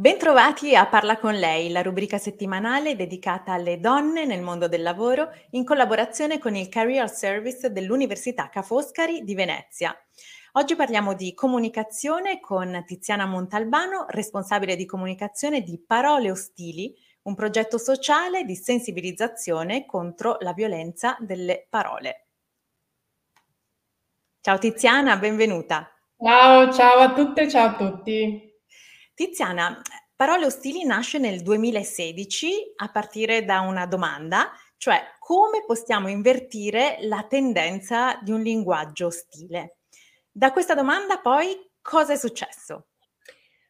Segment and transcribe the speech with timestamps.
[0.00, 5.28] Bentrovati a Parla con lei, la rubrica settimanale dedicata alle donne nel mondo del lavoro
[5.50, 9.94] in collaborazione con il Career Service dell'Università Ca' Foscari di Venezia.
[10.52, 17.76] Oggi parliamo di comunicazione con Tiziana Montalbano, responsabile di comunicazione di Parole Ostili, un progetto
[17.76, 22.28] sociale di sensibilizzazione contro la violenza delle parole.
[24.40, 25.94] Ciao Tiziana, benvenuta.
[26.16, 28.48] Ciao, ciao a tutte, ciao a tutti.
[29.20, 29.82] Tiziana,
[30.20, 37.24] Parole Ostili nasce nel 2016 a partire da una domanda, cioè come possiamo invertire la
[37.26, 39.78] tendenza di un linguaggio ostile?
[40.30, 42.88] Da questa domanda poi cosa è successo?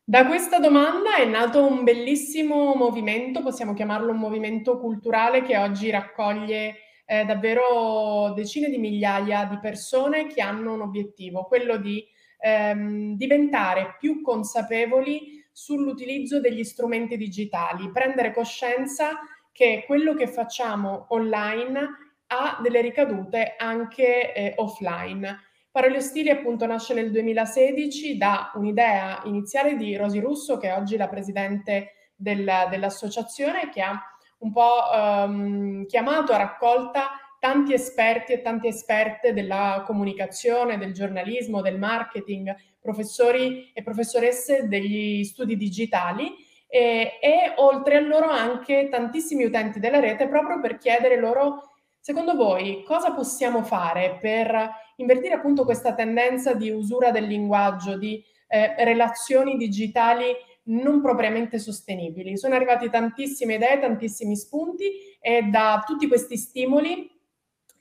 [0.03, 5.89] Da questa domanda è nato un bellissimo movimento, possiamo chiamarlo un movimento culturale che oggi
[5.89, 6.75] raccoglie
[7.07, 12.05] eh, davvero decine di migliaia di persone che hanno un obiettivo, quello di
[12.41, 19.19] ehm, diventare più consapevoli sull'utilizzo degli strumenti digitali, prendere coscienza
[19.53, 21.89] che quello che facciamo online
[22.29, 25.49] ha delle ricadute anche eh, offline.
[25.71, 30.97] Parole Ostili appunto nasce nel 2016 da un'idea iniziale di Rosi Russo, che è oggi
[30.97, 34.01] la presidente del, dell'associazione, che ha
[34.39, 41.63] un po' ehm, chiamato a raccolta tanti esperti e tante esperte della comunicazione, del giornalismo,
[41.63, 46.35] del marketing, professori e professoresse degli studi digitali
[46.67, 51.71] e, e oltre a loro anche tantissimi utenti della rete proprio per chiedere loro
[52.03, 58.25] Secondo voi cosa possiamo fare per invertire appunto questa tendenza di usura del linguaggio, di
[58.49, 62.39] eh, relazioni digitali non propriamente sostenibili?
[62.39, 64.91] Sono arrivati tantissime idee, tantissimi spunti
[65.21, 67.07] e da tutti questi stimoli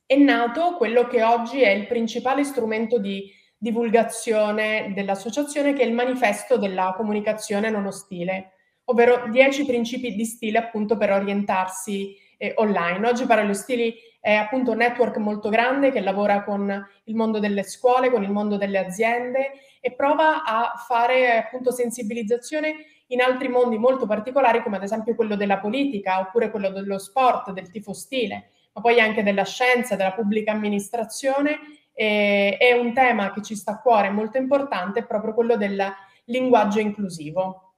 [0.06, 5.94] è nato quello che oggi è il principale strumento di divulgazione dell'associazione, che è il
[5.94, 8.54] manifesto della comunicazione non ostile,
[8.86, 13.06] ovvero 10 principi di stile appunto per orientarsi eh, online.
[13.06, 17.64] Oggi Parole Ostili è appunto un network molto grande che lavora con il mondo delle
[17.64, 22.76] scuole, con il mondo delle aziende e prova a fare appunto sensibilizzazione
[23.08, 27.52] in altri mondi molto particolari come ad esempio quello della politica oppure quello dello sport,
[27.52, 31.60] del tifo stile ma poi anche della scienza, della pubblica amministrazione.
[32.02, 35.94] E, è un tema che ci sta a cuore molto importante, è proprio quello del
[36.26, 37.74] linguaggio inclusivo.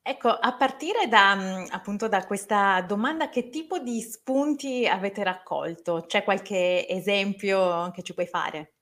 [0.00, 6.04] Ecco, a partire da, mm, appunto, da questa domanda, che tipo di spunti avete raccolto?
[6.06, 8.74] C'è qualche esempio che ci puoi fare?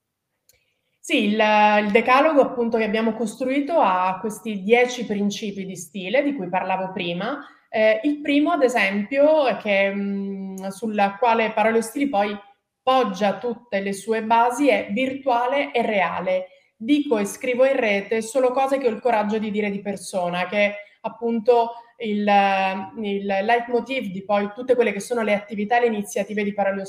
[0.99, 1.43] Sì, il,
[1.85, 6.93] il decalogo appunto che abbiamo costruito ha questi dieci principi di stile di cui parlavo
[6.93, 12.39] prima, eh, il primo, ad esempio, che, mh, sulla quale Parole Ostili poi
[12.91, 16.47] poggia tutte le sue basi, è virtuale e reale.
[16.77, 20.49] Dico e scrivo in rete solo cose che ho il coraggio di dire di persona,
[20.49, 22.29] che è appunto il,
[23.01, 26.83] il leitmotiv di poi tutte quelle che sono le attività e le iniziative di Parole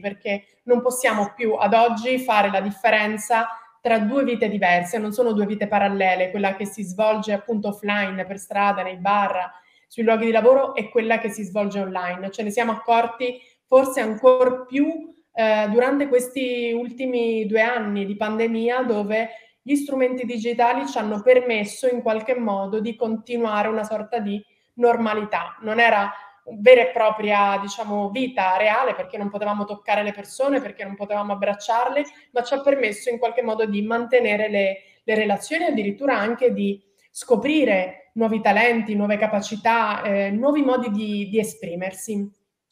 [0.00, 3.48] perché non possiamo più ad oggi fare la differenza
[3.80, 8.24] tra due vite diverse, non sono due vite parallele, quella che si svolge appunto offline
[8.26, 9.50] per strada, nei bar,
[9.88, 12.30] sui luoghi di lavoro e quella che si svolge online.
[12.30, 18.82] Ce ne siamo accorti forse ancora più eh, durante questi ultimi due anni di pandemia
[18.82, 19.28] dove
[19.62, 24.44] gli strumenti digitali ci hanno permesso in qualche modo di continuare una sorta di
[24.74, 25.56] normalità.
[25.60, 26.12] Non era
[26.60, 31.34] vera e propria, diciamo, vita reale perché non potevamo toccare le persone, perché non potevamo
[31.34, 36.52] abbracciarle, ma ci ha permesso in qualche modo di mantenere le, le relazioni, addirittura anche
[36.52, 36.82] di
[37.12, 42.28] scoprire nuovi talenti, nuove capacità, eh, nuovi modi di, di, esprimersi.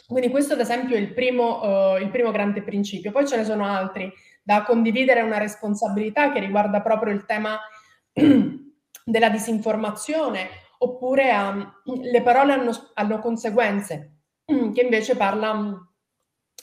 [0.06, 3.11] Quindi questo ad esempio è il primo, uh, il primo grande principio.
[3.11, 4.12] Poi ce ne sono altri,
[4.43, 7.58] da condividere una responsabilità che riguarda proprio il tema
[8.12, 10.49] della disinformazione,
[10.79, 11.73] oppure um,
[12.03, 15.75] le parole hanno, hanno conseguenze, che invece parla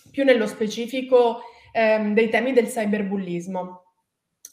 [0.10, 1.42] più nello specifico
[1.74, 3.82] um, dei temi del cyberbullismo.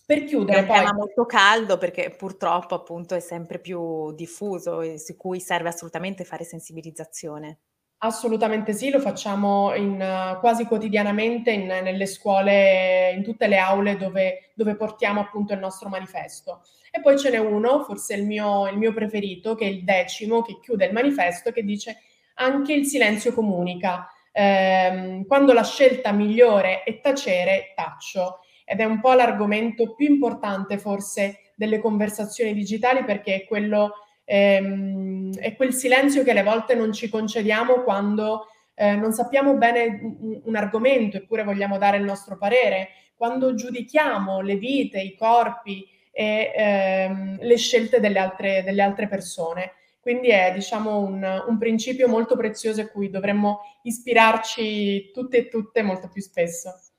[0.04, 0.76] Per chiudere, è un poi...
[0.78, 6.24] tema molto caldo perché purtroppo appunto è sempre più diffuso e su cui serve assolutamente
[6.24, 7.60] fare sensibilizzazione.
[8.02, 13.98] Assolutamente sì, lo facciamo in, uh, quasi quotidianamente in, nelle scuole, in tutte le aule
[13.98, 16.62] dove, dove, portiamo appunto il nostro manifesto.
[16.90, 20.40] E poi ce n'è uno, forse il mio, il mio preferito, che è il decimo,
[20.40, 21.98] che chiude il manifesto, che dice
[22.36, 24.08] anche il silenzio comunica.
[24.32, 28.38] Eh, quando la scelta migliore è tacere, taccio.
[28.64, 33.92] Ed è un po' l'argomento più importante forse delle conversazioni digitali perché è quello
[34.30, 40.00] ehm, è quel silenzio che alle volte non ci concediamo quando eh, non sappiamo bene
[40.02, 45.86] un, un, argomento eppure vogliamo dare il nostro parere, quando giudichiamo le vite, i corpi
[46.12, 49.72] e ehm, le scelte delle altre, delle altre, persone.
[50.00, 55.82] Quindi è diciamo un, un principio molto prezioso a cui dovremmo ispirarci tutte e tutte
[55.82, 56.89] molto più spesso.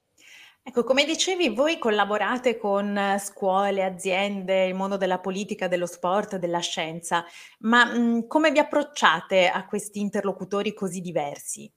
[0.63, 6.59] Ecco, come dicevi, voi collaborate con scuole, aziende, il mondo della politica, dello sport, della
[6.59, 7.25] scienza,
[7.61, 11.69] ma mh, come vi approcciate a questi interlocutori così diversi?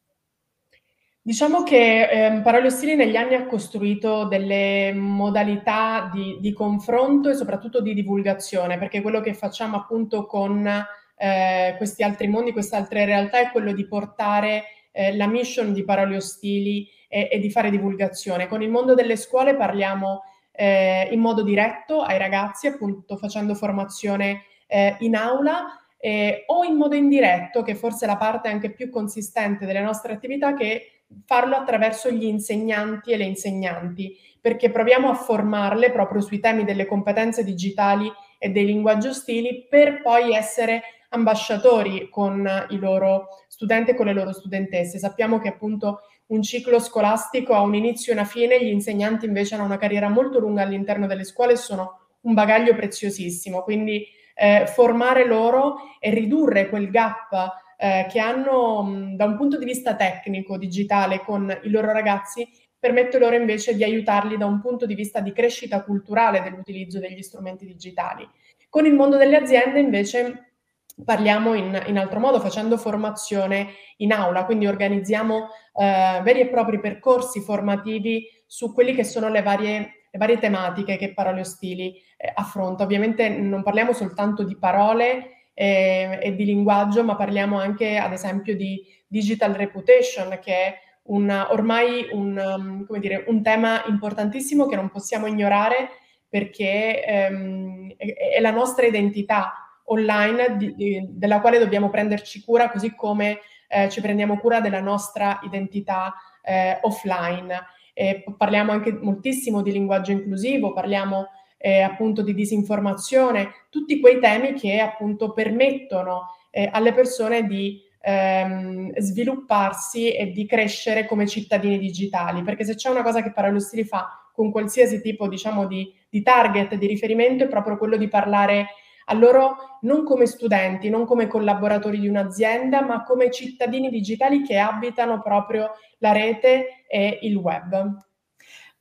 [1.23, 7.35] Diciamo che eh, Parole Ostili negli anni ha costruito delle modalità di, di, confronto e
[7.35, 13.07] soprattutto di divulgazione, perché quello che facciamo appunto con eh, questi altri mondi, queste altre
[13.07, 17.71] realtà è quello di portare eh, la mission di Parole Ostili e, e, di fare
[17.71, 18.49] divulgazione.
[18.49, 24.43] Con il mondo delle scuole parliamo eh, in modo diretto ai ragazzi, appunto facendo formazione
[24.67, 28.91] eh, in aula eh, o in modo indiretto, che forse è la parte anche più
[28.91, 35.15] consistente delle nostre attività, che farlo attraverso gli insegnanti e le insegnanti, perché proviamo a
[35.15, 42.09] formarle proprio sui temi delle competenze digitali e dei linguaggi ostili per poi essere ambasciatori
[42.11, 44.99] con i loro studenti e con le loro studentesse.
[44.99, 49.55] Sappiamo che appunto un ciclo scolastico ha un inizio e una fine, gli insegnanti invece
[49.55, 54.67] hanno una carriera molto lunga all'interno delle scuole e sono un bagaglio preziosissimo, quindi eh,
[54.67, 59.95] formare loro e ridurre quel gap eh, che hanno mh, da un punto di vista
[59.95, 62.49] tecnico, digitale con i loro ragazzi
[62.79, 67.23] permette loro invece di aiutarli da un punto di vista di crescita culturale dell'utilizzo degli
[67.23, 68.29] strumenti digitali.
[68.69, 70.54] Con il mondo delle aziende invece
[71.03, 73.69] parliamo in, in, altro modo, facendo formazione
[73.99, 79.43] in aula, quindi organizziamo eh, veri e propri percorsi formativi su quelle che sono le
[79.43, 79.79] varie,
[80.11, 82.85] le varie tematiche che Parole Ostili eh, affronta.
[82.85, 88.57] Ovviamente non parliamo soltanto di parole eh, e di linguaggio, ma parliamo anche, ad esempio,
[88.57, 90.75] di digital reputation, che è
[91.05, 95.91] un, ormai un, um, dire, un tema importantissimo che non possiamo ignorare
[96.29, 102.71] perché ehm, è, è la nostra identità online di, di, della quale dobbiamo prenderci cura,
[102.71, 103.39] così come
[103.69, 107.67] eh, ci prendiamo cura della nostra identità eh, offline.
[107.93, 111.29] Eh, parliamo anche moltissimo di linguaggio inclusivo, parliamo
[111.59, 118.93] eh, appunto di disinformazione, tutti quei temi che appunto permettono eh, alle persone di ehm,
[118.99, 124.29] svilupparsi e di crescere come cittadini digitali, perché se c'è una cosa che Parallustri fa
[124.33, 128.67] con qualsiasi tipo diciamo di, di target, di riferimento, è proprio quello di parlare
[129.07, 134.59] a loro non come studenti, non come collaboratori di un'azienda, ma come cittadini digitali che
[134.59, 138.03] abitano proprio la rete e il web.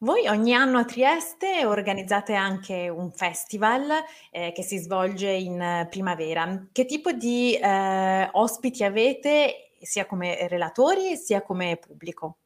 [0.03, 3.89] Voi ogni anno a Trieste organizzate anche un festival
[4.31, 6.67] eh, che si svolge in primavera.
[6.71, 12.39] Che tipo di eh, ospiti avete sia come relatori sia come pubblico?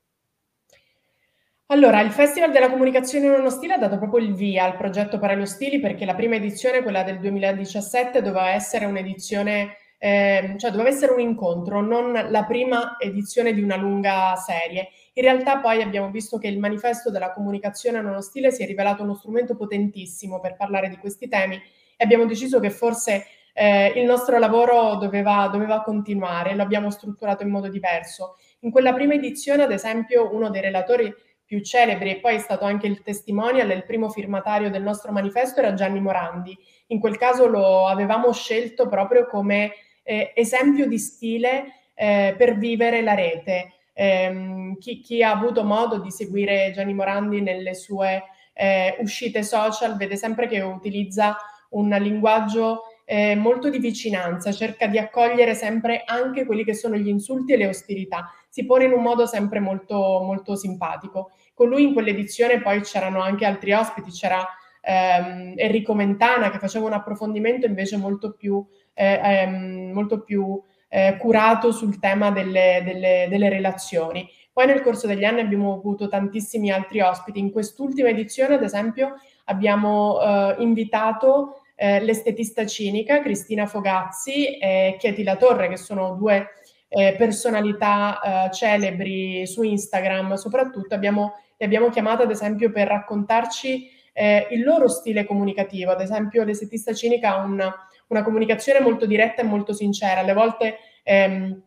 [1.69, 5.45] Allora, il Festival della comunicazione non ostile ha dato proprio il via al progetto Parallelo
[5.45, 11.12] Stili perché la prima edizione, quella del 2017, doveva essere un'edizione, eh, cioè doveva essere
[11.12, 14.91] un incontro, non la prima edizione di una lunga serie.
[15.12, 19.03] In realtà poi abbiamo visto che il manifesto della comunicazione non ostile si è rivelato
[19.03, 24.05] uno strumento potentissimo per parlare di questi temi e abbiamo deciso che forse eh, il
[24.05, 28.38] nostro lavoro doveva, doveva continuare, lo abbiamo strutturato in modo diverso.
[28.59, 31.13] In quella prima edizione, ad esempio, uno dei relatori
[31.48, 35.62] più celebri e poi è stato anche il testimonial, il primo firmatario del nostro manifesto
[35.62, 36.56] era Gianni Morandi.
[36.88, 39.72] In quel caso lo avevamo scelto proprio come
[40.04, 43.72] eh, esempio di stile eh, per vivere la rete.
[43.94, 48.24] Eh, chi, chi, ha avuto modo di seguire Gianni Morandi nelle sue
[48.54, 51.38] eh, uscite social vede sempre che utilizza
[51.70, 57.08] un linguaggio eh, molto di vicinanza, cerca di accogliere sempre anche quelli che sono gli
[57.08, 61.29] insulti e le ostilità si pone in un modo sempre molto, molto simpatico.
[61.53, 64.43] Con lui in quell'edizione poi c'erano anche altri ospiti, c'era
[64.81, 70.59] ehm, Enrico Mentana che faceva un approfondimento invece molto più, eh, ehm, molto più
[70.89, 74.27] eh, curato sul tema delle, delle, delle relazioni.
[74.51, 77.37] Poi nel corso degli anni abbiamo avuto tantissimi altri ospiti.
[77.37, 85.21] In quest'ultima edizione, ad esempio, abbiamo eh, invitato eh, l'estetista cinica Cristina Fogazzi e Chieti
[85.21, 86.47] La Torre, che sono due
[86.89, 93.89] eh, personalità eh, celebri su Instagram, soprattutto abbiamo, le abbiamo chiamate ad esempio per raccontarci
[94.13, 95.91] eh, il loro stile comunicativo.
[95.91, 97.74] Ad esempio, l'esetista cinica ha una,
[98.08, 100.22] una, comunicazione molto diretta e molto sincera.
[100.22, 101.62] Alle volte ehm,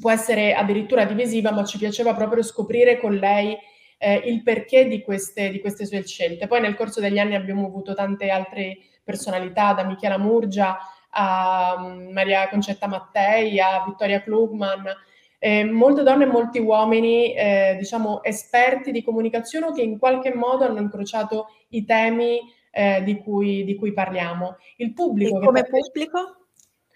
[0.00, 3.56] può essere addirittura divisiva, ma ci piaceva proprio scoprire con lei
[3.98, 6.48] eh, il perché di queste, di queste, sue scelte.
[6.48, 10.76] Poi nel corso degli anni abbiamo avuto tante altre personalità, da Michela Murgia
[11.14, 14.84] a um, Maria Concetta Mattei, a Vittoria Klugman,
[15.38, 20.64] eh, molte donne e molti uomini, eh, diciamo, esperti di comunicazione che in qualche modo
[20.64, 22.40] hanno incrociato i temi
[22.70, 24.56] eh, di, cui, di, cui, parliamo.
[24.76, 26.36] Il pubblico, come pubblico?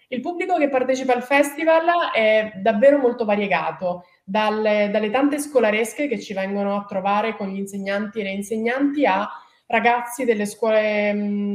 [0.08, 6.20] Il pubblico che partecipa al festival è davvero molto variegato, dalle, dalle, tante scolaresche che
[6.20, 9.28] ci vengono a trovare con gli insegnanti e le insegnanti a
[9.66, 11.12] ragazzi delle scuole,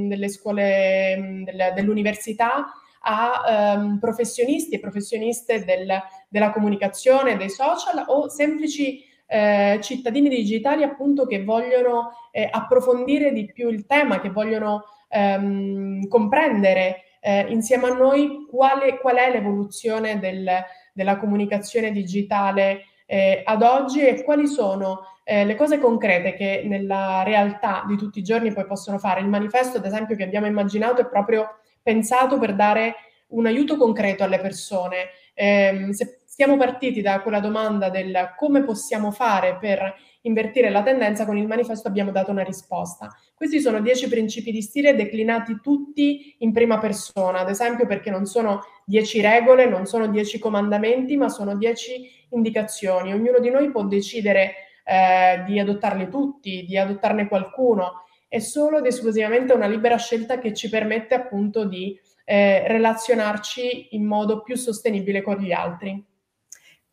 [0.08, 2.72] delle scuole delle, dell'università
[3.04, 6.00] a um, professionisti e professioniste del,
[6.30, 13.50] della comunicazione, dei social o semplici eh, cittadini digitali appunto che vogliono eh, approfondire di
[13.52, 20.20] più il tema, che vogliono ehm, comprendere eh, insieme a noi quale, qual è l'evoluzione
[20.20, 20.50] del,
[20.94, 27.24] della comunicazione digitale eh, ad oggi e quali sono eh, le cose concrete che nella
[27.24, 29.20] realtà di tutti i giorni poi possono fare.
[29.20, 32.96] Il manifesto, ad esempio, che abbiamo immaginato è proprio pensato per dare
[33.32, 35.10] un aiuto concreto alle persone.
[35.34, 41.26] Eh, se siamo partiti da quella domanda del come possiamo fare per invertire la tendenza,
[41.26, 43.10] con il manifesto abbiamo dato una risposta.
[43.34, 48.26] Questi sono dieci principi di stile declinati tutti in prima persona, ad esempio perché non
[48.26, 53.14] sono dieci regole, non sono dieci comandamenti, ma sono dieci indicazioni.
[53.14, 58.04] Ognuno di noi può decidere eh, di adottarli tutti, di adottarne qualcuno.
[58.28, 64.06] È solo ed esclusivamente una libera scelta che ci permette appunto di eh, relazionarci in
[64.06, 66.02] modo più sostenibile con gli altri.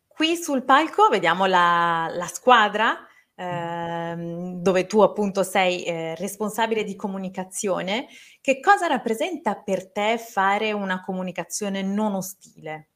[0.07, 3.07] Qui sul palco vediamo la, la squadra
[3.39, 4.15] eh,
[4.57, 8.07] dove tu appunto sei eh, responsabile di comunicazione.
[8.41, 12.89] Che cosa rappresenta per te fare una comunicazione non ostile?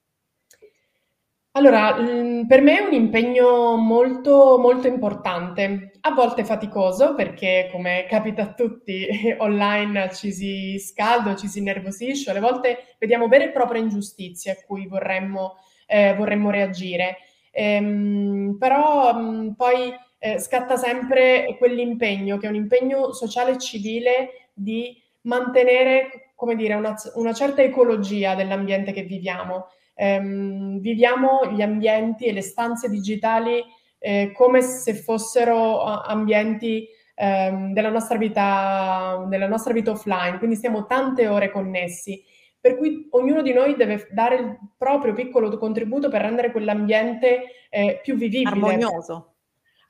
[1.56, 8.06] Allora, mhmm, per me è un impegno molto, molto importante, a volte faticoso perché come
[8.10, 9.06] capita a tutti
[9.38, 14.56] online ci si scalda, ci si innervosisce, alle volte vediamo vere e proprie ingiustizie a
[14.66, 17.18] cui vorremmo, eh, vorremmo reagire.
[17.52, 23.58] Ehm, però mh, mhmm, poi eh, scatta sempre quell'impegno, che è un impegno sociale e
[23.58, 31.62] civile di mantenere, come dire, una, una certa ecologia dell'ambiente che viviamo ehm, viviamo gli
[31.62, 33.63] ambienti e le stanze digitali
[34.00, 40.86] eh, come se fossero ambienti ehm, della, nostra vita, della nostra vita offline, quindi stiamo
[40.86, 42.22] tante ore connessi,
[42.60, 48.00] per cui ognuno di noi deve dare il proprio piccolo contributo per rendere quell'ambiente eh,
[48.01, 48.50] più vivibile.
[48.50, 49.33] Armonioso.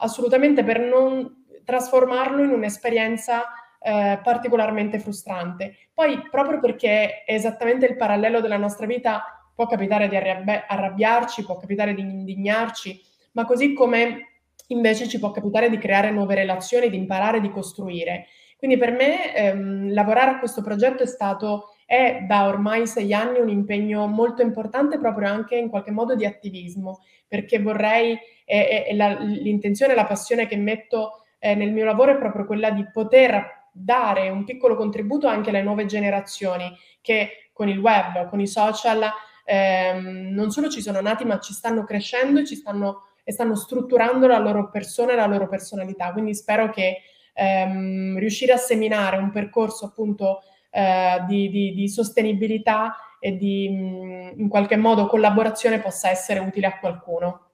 [0.04, 3.46] Assolutamente, per non trasformarlo in un'esperienza
[3.80, 5.90] eh, particolarmente frustrante.
[5.94, 9.24] Poi, proprio perché è esattamente il parallelo della nostra vita,
[9.56, 13.00] può capitare di arrabbia- arrabbiarci, può capitare di indignarci,
[13.32, 18.28] ma così come invece ci può capitare di creare nuove relazioni, di imparare, di costruire.
[18.58, 23.40] Quindi per me ehm, lavorare a questo progetto è stato, è da ormai sei anni
[23.40, 28.96] un impegno molto importante proprio anche in qualche modo di attivismo, perché vorrei, e, e
[28.96, 33.70] la, l'intenzione, la passione che metto eh, nel mio lavoro è proprio quella di poter
[33.72, 36.72] dare un piccolo contributo anche alle nuove generazioni
[37.02, 39.04] che con il web, con i social
[39.46, 43.56] ehm, non solo ci sono nati, ma ci stanno crescendo e, ci stanno, e stanno
[43.56, 46.12] strutturando la loro persona e la loro personalità.
[46.12, 47.02] Quindi spero che
[47.34, 50.42] ehm, riuscire a seminare un percorso appunto
[50.74, 56.66] eh, di, di, di, sostenibilità e di mh, in qualche modo collaborazione possa essere utile
[56.66, 57.52] a qualcuno.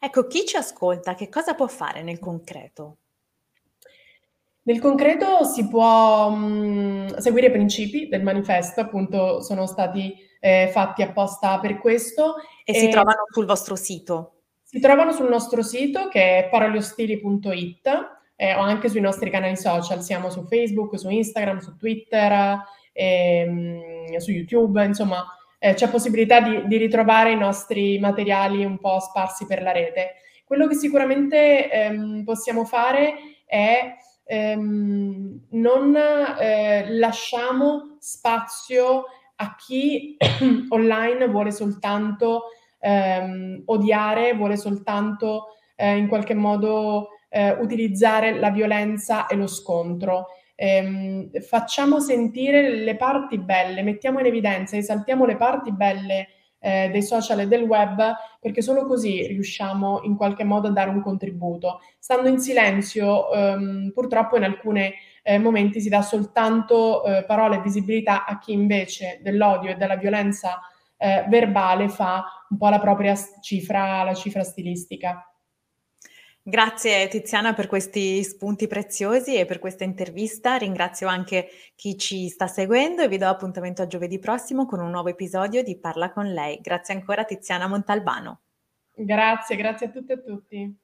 [0.00, 2.96] Ecco, chi ci ascolta, che cosa può fare nel concreto?
[4.62, 11.02] Nel concreto si può mh, seguire i principi del manifesto, appunto sono stati eh, fatti
[11.02, 12.36] apposta per questo.
[12.64, 14.32] E, e si trovano sul vostro sito?
[14.62, 20.02] Si trovano sul nostro sito che è paroliostili.it eh, o anche sui nostri canali social,
[20.02, 22.58] siamo su Facebook, su Instagram, su Twitter,
[22.92, 25.24] ehm, su YouTube, insomma
[25.58, 30.16] eh, c'è possibilità di, di, ritrovare i nostri materiali un po' sparsi per la rete.
[30.44, 33.14] Quello che sicuramente ehm, possiamo fare
[33.46, 39.04] è ehm, non eh, lasciamo spazio
[39.36, 40.16] a chi
[40.70, 42.44] online vuole soltanto
[42.78, 50.28] ehm, odiare, vuole soltanto eh, in qualche modo eh, utilizzare la violenza e lo scontro.
[50.54, 56.28] Ehm, facciamo sentire le parti belle, mettiamo in evidenza, esaltiamo le parti belle
[56.58, 60.88] eh, dei social e del web, perché solo così riusciamo in qualche modo a dare
[60.88, 61.80] un contributo.
[61.98, 64.90] Stando in silenzio, ehm, purtroppo in alcuni
[65.22, 69.96] eh, momenti si dà soltanto eh, parole e visibilità a chi invece dell'odio e della
[69.96, 70.58] violenza
[70.96, 75.30] eh, verbale fa un po' la propria cifra, la cifra stilistica.
[76.48, 80.54] Grazie Tiziana per questi spunti preziosi e per questa intervista.
[80.54, 84.90] Ringrazio anche chi ci sta seguendo e vi do appuntamento a giovedì prossimo con un
[84.90, 86.60] nuovo episodio di Parla con lei.
[86.62, 88.42] Grazie ancora Tiziana Montalbano.
[88.94, 90.78] Grazie, grazie a tutte e a tutti.